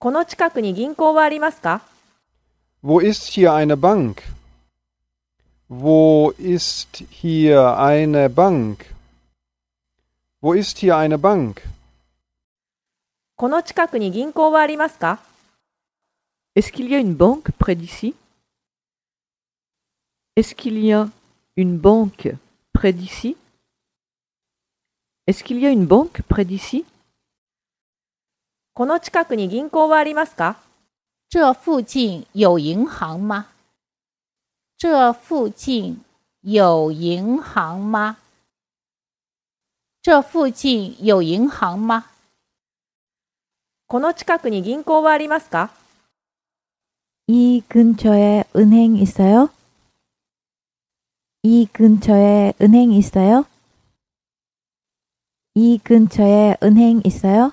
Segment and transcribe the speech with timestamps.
[0.00, 1.82] この近くに銀行はありますか
[2.84, 4.22] Wo ist hier eine Bank?
[5.68, 8.94] Wo ist hier eine Bank?
[10.40, 11.62] Wo ist hier eine Bank?
[13.34, 15.18] この近くに銀行はありますか
[16.54, 18.14] Est-ce qu'il y a une banque près d'ici
[20.36, 21.08] Est-ce qu'il y a
[21.56, 22.36] une banque
[22.72, 23.36] près d'ici
[25.26, 26.84] Est-ce qu'il y a une banque près d'ici
[28.77, 30.57] この近くに銀行はありますか
[31.29, 33.47] 这附近有银行吗？
[34.77, 36.01] 这附近
[36.41, 38.17] 有银行吗？
[40.01, 42.05] 这附近有银行吗？
[43.87, 45.69] この近くに銀行はありますか
[47.27, 49.49] 이 근처에 은행 있어요?
[51.43, 53.45] 이 근처에 은행 있어요?
[55.55, 57.51] 이 근처에 은행 있어요?